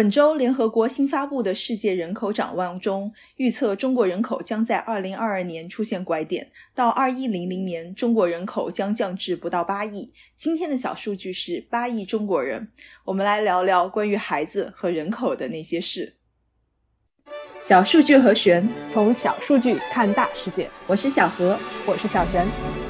[0.00, 10.10] 本周，联合国新发布的世界人口展望中预测，中国人口将在二零二二年出现拐点，到二一零零年，中国人口将降至不到八亿。
[10.38, 12.66] 今天的小数据是八亿中国人。
[13.04, 16.14] 我们来聊聊关于孩子和人口的那些事。
[17.60, 20.70] 小数据和玄，从小数据看大世界。
[20.86, 22.89] 我是小何，我是小璇。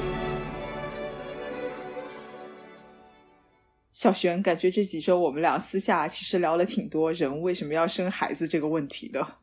[4.01, 9.35] 小璇，感觉这几周我们俩私下其实聊了挺多人为什么要生孩子这个问题的。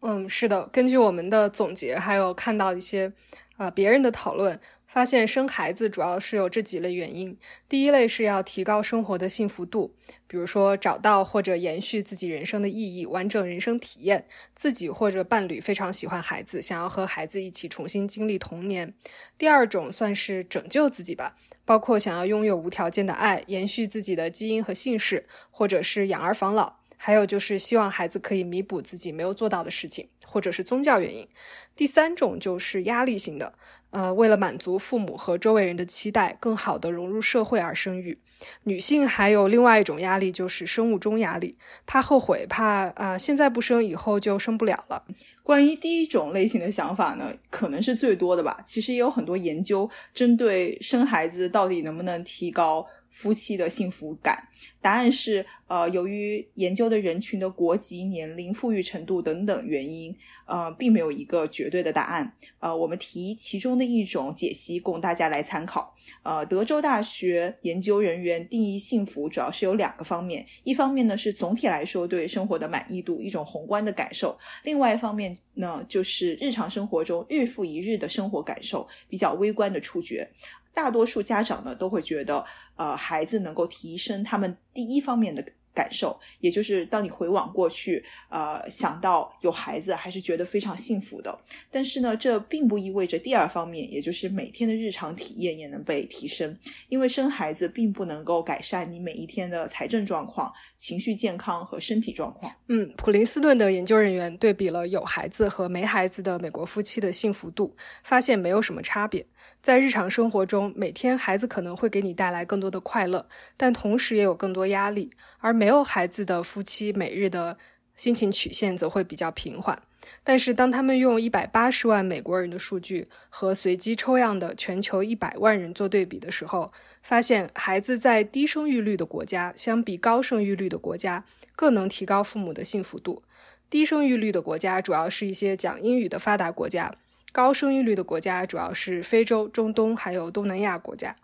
[0.00, 3.12] 嗯，是的，根据我们的总结，还有看到一些
[3.58, 4.58] 啊别人的讨论，
[4.96, 7.36] 发现生孩子主要是有这几类原因。
[7.68, 9.94] 第一类是要提高生活的幸福度，
[10.26, 14.26] 比如说找到或者延续自己人生的意义，完整人生体验。
[14.54, 18.94] 自己或者伴侣非常喜欢孩子，想要和孩子一起重新经历童年。
[19.36, 21.36] 第二种算是拯救自己吧。
[21.66, 31.28] 包括想要拥有无条件的爱，延续自己的基因和姓氏，或者是养儿防老，还有就是希望孩子可以弥补自己没有做到的事情，或者是宗教原因。
[31.74, 33.58] 第三种就是压力型的。
[33.96, 38.18] 呃，为了满足父母和周围人的期待，更好的融入社会而生育。
[38.64, 45.02] 女性还有另外一种压力，就是生物钟压力，怕后悔，怕啊，现在不生，以后就生不了了。
[45.42, 48.58] 关于第一种类型的想法呢，可能是最多的吧。
[48.66, 52.86] 其实也有很多研究针对生孩子到底能不能提高。
[53.16, 54.46] 夫妻的幸福感，
[54.78, 60.14] 答案是，呃，由于研究的人群的国籍、年龄、富裕程度等等原因，
[60.44, 62.30] 呃，并没有一个绝对的答案。
[62.60, 65.94] 呃，我们提其中的一种解析供大家来参考。
[66.22, 80.30] 呃，德州大学研究人员定义幸福主要是有两个方面，一方面呢是总体来说对生活的满意度，一种宏观的感受；另外一方面呢就是日常生活中日复一日的生活感受，比较微观的触觉。
[80.76, 82.44] 大多数家长呢都会觉得，
[82.76, 85.42] 呃，孩子能够提升他们第一方面的。
[85.76, 91.38] 感受，也就是当你回往过去，呃，想到有孩子，还是觉得非常幸福的。
[91.70, 96.56] 但是呢，这并不意味着第二方面，也就是每天的日常体验也能被提升。
[96.88, 102.50] 因为生孩子并不能够改善你每一天的财政状况、情绪健康和身体状况。
[102.68, 109.26] 嗯，普林斯顿的研究人员对比了有孩子和没孩子的美国夫妻的幸福度，发现没有什么差别。
[109.60, 113.26] 在日常生活中，每天孩子可能会给你带来更多的快乐，
[113.56, 117.58] 但同时也有更多压力，而没有孩子的夫妻每日的
[117.96, 119.82] 心情曲线则会比较平缓。
[120.22, 126.72] 但是，当他们用一百八十万美国人的数据和随机抽样的全球一百万人做对比的时候，
[127.02, 131.24] 发现孩子在低生育率的国家相比高生育率的国家
[131.56, 133.20] 更能提高父母的幸福度。
[133.68, 136.94] 低生育率的国家主要是一些讲英语的发达国家。
[137.32, 141.16] 高生育率的国家主要是非洲、中东还有东南亚国家。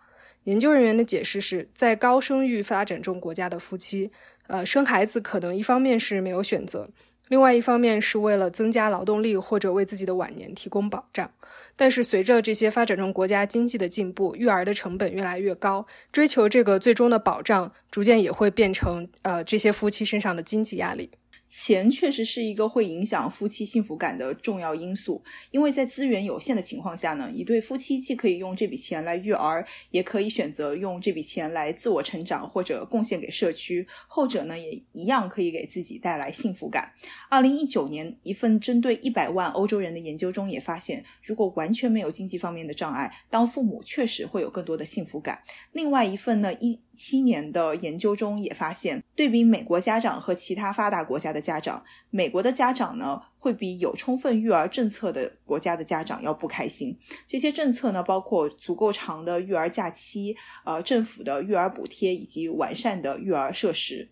[0.43, 4.11] 研究人员的解释是，在高生育发展中国家的夫妻，
[4.47, 6.89] 呃，生孩子可能一方面是没有选择，
[7.29, 11.31] 另外一方面是为了增加劳动力或者为自己的晚年提供保障。
[11.75, 21.09] 但是随着这些发展中国家经济的进步，育儿的成本越来越高，追求这个最终的保障，逐渐也会变成呃这些夫妻身上的经济压力。
[21.55, 36.91] 钱确实是一个会影响夫妻幸福感的重要因素，因为在资源有限的情况下呢，一对夫妻既可以用这笔钱来育儿，也可以选择用这笔钱来自我成长或者贡献给社区，后者呢也一样可以给自己带来幸福感。
[37.29, 45.43] 二零一九年一份针对一百万欧洲人的研究中也发现，如果完全没有经济方面的障碍，当父母确实会有更多的幸福感。
[45.71, 51.43] 另外一份呢一七年的研究中也发现，对比美国家长和其他发达国家的。
[51.43, 56.97] 家长，美国的家长呢，会比有充分育儿政策的国家的家长要不开心。
[57.27, 60.33] 这些政策呢，包括足够长的育儿假期，
[60.63, 64.09] 呃，政府的育儿补贴以及完善的育儿设施。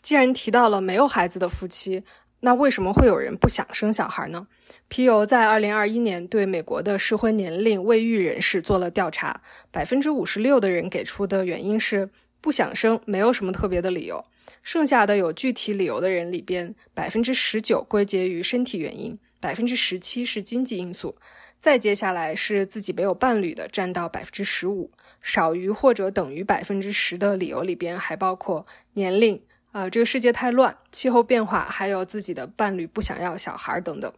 [0.00, 2.02] 既然提到了没有孩子的夫妻，
[2.40, 4.46] 那为什么会有人不想生小孩呢？
[4.86, 12.08] 皮尤在二零二一年对美国的适婚年龄未育人士做了调查，百分之五十六的人给出的原因是
[12.40, 14.24] 不想生，没有什么特别的理由。
[14.62, 21.16] 剩下的有具体理由的人里边，百分之十九归结于身体原因，百分之十七是经济因素，
[21.60, 29.42] 再接下来是自己没有伴侣的，占到百分之十五，少于或者等于百分之十的理由里边还包括年龄，
[29.72, 34.12] 啊，这个世界太乱，气候变化，还有自己的伴侣不想要小孩等等。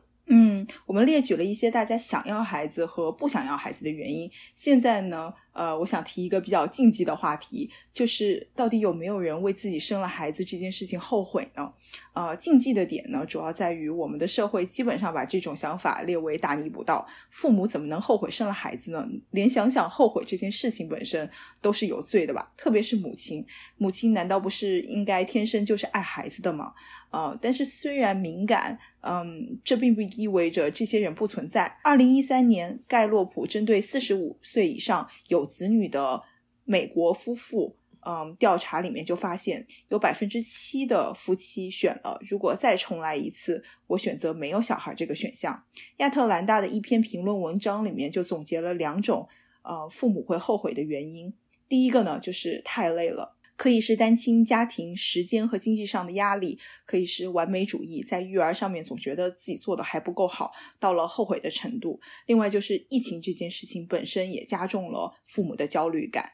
[0.87, 4.31] 我们列举了一些大家想要孩子和不想要孩子的原因。
[4.55, 11.73] 现在呢，呃，我想提一个比较禁忌的话题，就是到底有没有人为自己生了孩子这件事情后悔呢？
[12.13, 17.07] 呃，禁忌的点呢，主要在于我们的社会基本上把这种想法列为大逆不道。
[17.31, 19.07] 父母怎么能后悔生了孩子呢？
[19.31, 21.29] 连想想后悔这件事情本身
[21.61, 22.53] 都是有罪的吧？
[22.57, 23.45] 特别是母亲，
[23.77, 26.73] 母亲难道不是应该天生就是爱孩子的吗？
[27.11, 31.79] 呃，但是虽然敏感，嗯，这并不意味着这些人不存在。
[31.83, 36.23] 二零一三年，盖洛普针对四十五岁以上有子女的
[36.65, 37.77] 美国夫妇。
[38.03, 45.65] 嗯，调查里面就发现，有百分之七的夫妻选了如果再重来一次，我选择没有小孩这个选项。
[45.99, 49.29] 亚特兰大的一篇评论文章里面就总结了两种
[49.61, 51.35] 呃父母会后悔的原因。
[51.69, 62.01] 第一个呢，就是太累了，可以是单亲家庭时间和经济上的压力，可以是完美主义，在育儿上面总觉得自己做的还不够好，到了后悔的程度。
[62.25, 66.33] 另外就是疫情这件事情本身也加重了父母的焦虑感。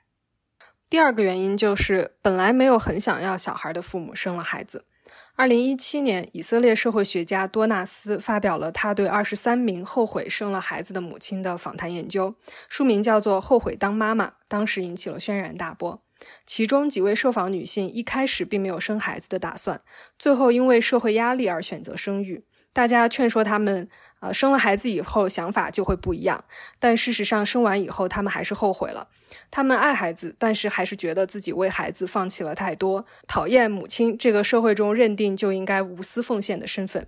[0.89, 4.85] 第二个原因就是，本来没有很想要小孩的父母生了孩子。
[5.35, 12.37] 二零一七年，以色列社会学家多纳斯发表了他对二十三名后悔生了孩子的母亲的访谈研究，
[12.69, 16.06] 书名叫做《后悔当妈妈》，当时引起了轩然大波。
[16.45, 19.81] 其中几位受访女性一开始并没有生孩子的打算，
[20.19, 22.45] 最后因为社会压力而选择生育。
[22.73, 23.89] 大家劝说他们。
[24.21, 26.43] 呃，生了孩子以后想法就会不一样，
[26.79, 29.09] 但事实上生完以后他们还是后悔了。
[29.51, 37.07] 他们爱孩子，但是还是觉得自己为孩子放弃了太多，讨厌母亲这个社会中认定就应该无私奉献的身份。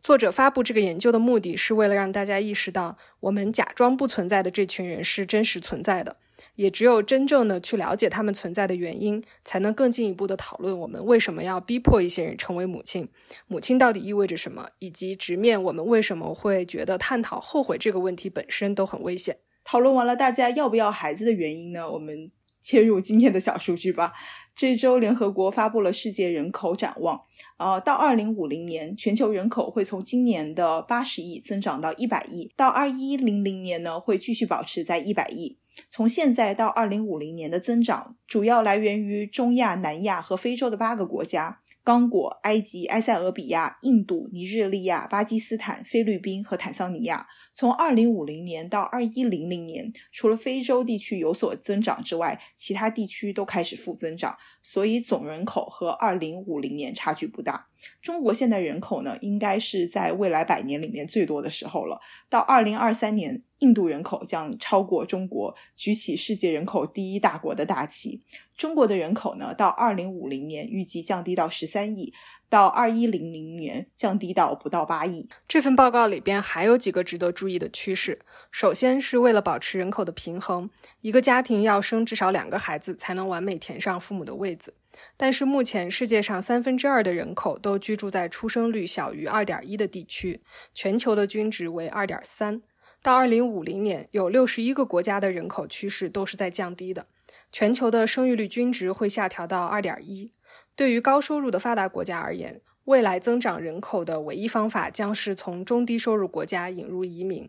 [0.00, 6.18] 作者发布这个研究的目的是为了让大家意识到，我们假装不存在的这群人是真实存在的。
[6.54, 13.08] 也只有真正的去了解他们存在的原因，才能更进一步的讨论我们为什么要逼迫一些人成为母亲，
[13.46, 19.38] 母亲到底意味着什么，以及直面我们为什么会觉得探讨后悔这个问题本身都很危险。
[19.64, 21.90] 讨论完了大家要不要孩子的原因呢？
[21.90, 22.30] 我们
[22.62, 24.12] 切入今天的小数据吧。
[24.54, 27.20] 这周联合国发布了世界人口展望，
[27.58, 35.58] 呃，到二零五零年，全球人口会从今年的八十亿增长到一百亿，到二一零零年呢，会继续保持在一百亿。
[35.90, 41.58] 从现在到二零五零年的增长，主要来源于中亚、南亚和非洲的八个国家。
[41.84, 57.68] 刚果、埃及、埃塞俄比亚、印度、尼日利亚、巴基斯坦、菲律宾和坦桑尼亚，从二零五零年到二一零零年，除了非洲地区有所增长之外，其他地区都开始负增长，所以总人口和二零五零年差距不大。
[58.02, 62.00] 中国现在人口呢，应该是在未来百年里面最多的时候了。
[62.28, 68.22] 到二零二三年，印度人口将超过中国，举起世界人口第一大国的大旗。
[68.56, 72.14] 中国的人口呢，到二零五零年预计降低到十三亿，
[72.48, 75.28] 到二一零零年降低到不到八亿。
[75.46, 78.18] 这份报告里边还有几个值得注意的趋势。
[78.50, 80.70] 首先是为了保持人口的平衡，
[81.02, 84.72] 一个家庭要生至少两个孩子才能完美填上父母的位子。
[85.16, 90.40] 但是目前世界上三分之二的人口都居住在出生率小于二点一的地区，
[90.74, 92.62] 全球的均值为二点三。
[93.02, 97.06] 到二零五零年，有六十一个国家的人口趋势都是在降低的。
[97.52, 100.32] 全球的生育率均值会下调到二点一。
[100.74, 107.48] 对于高收入的发达国家而言，未来增长人口的唯一方法将是从中低收入国家引入移民。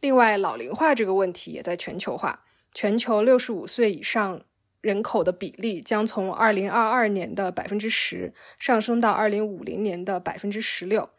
[0.00, 2.44] 另外，老龄化这个问题也在全球化。
[2.72, 4.42] 全球六十五岁以上
[4.80, 11.10] 人口的比例将从二零二二年的百分之十上升到二零五零年的百分之十六。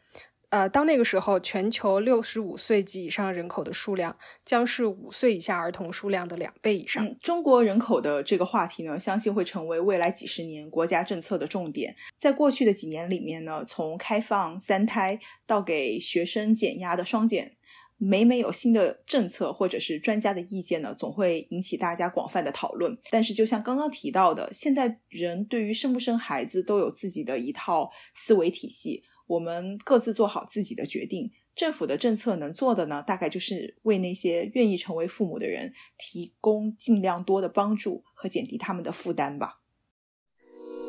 [0.49, 7.17] 呃，到那个时候，全球六十五岁及以上人口的数量将是五岁以下儿童数量的两倍以上。
[7.21, 11.95] 中国人口的这个话题呢，相信会成为未来几十年国家政策的重点。
[12.17, 17.55] 在过去的几年里面呢，从开放三胎到给学生减压的双减，
[18.03, 22.97] 每每有新的政策或者是专家的意见呢，总会引起大家广泛的讨论。
[23.11, 29.03] 但是，就像刚刚提到的，现在人对于生不生孩子都有自己的一套思维体系。
[29.27, 31.29] 我们各自做好自己的决定。
[31.53, 39.60] 政府的政策能做的呢，大概就是为那些愿意成为父母的人提供尽量多的帮助和减低他们的负担吧。